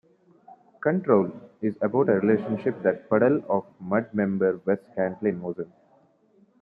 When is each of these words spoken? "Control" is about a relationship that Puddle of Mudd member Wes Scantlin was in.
"Control" 0.81 1.31
is 1.61 1.75
about 1.79 2.09
a 2.09 2.13
relationship 2.19 2.81
that 2.81 3.07
Puddle 3.07 3.43
of 3.47 3.65
Mudd 3.79 4.11
member 4.15 4.59
Wes 4.65 4.79
Scantlin 4.97 5.39
was 5.41 5.59
in. 5.59 5.71